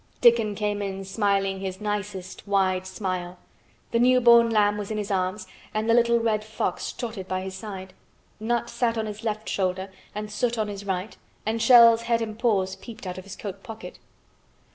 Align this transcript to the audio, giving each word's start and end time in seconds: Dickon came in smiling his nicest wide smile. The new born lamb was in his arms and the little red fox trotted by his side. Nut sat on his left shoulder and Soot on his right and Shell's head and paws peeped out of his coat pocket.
Dickon 0.19 0.55
came 0.55 0.81
in 0.81 1.05
smiling 1.05 1.59
his 1.59 1.79
nicest 1.79 2.47
wide 2.47 2.87
smile. 2.87 3.37
The 3.91 3.99
new 3.99 4.19
born 4.19 4.49
lamb 4.49 4.75
was 4.79 4.89
in 4.89 4.97
his 4.97 5.11
arms 5.11 5.45
and 5.75 5.87
the 5.87 5.93
little 5.93 6.19
red 6.19 6.43
fox 6.43 6.91
trotted 6.91 7.27
by 7.27 7.41
his 7.41 7.53
side. 7.53 7.93
Nut 8.39 8.67
sat 8.67 8.97
on 8.97 9.05
his 9.05 9.23
left 9.23 9.47
shoulder 9.47 9.91
and 10.15 10.31
Soot 10.31 10.57
on 10.57 10.69
his 10.69 10.85
right 10.87 11.15
and 11.45 11.61
Shell's 11.61 12.01
head 12.01 12.23
and 12.23 12.39
paws 12.39 12.75
peeped 12.75 13.05
out 13.05 13.19
of 13.19 13.25
his 13.25 13.35
coat 13.35 13.61
pocket. 13.61 13.99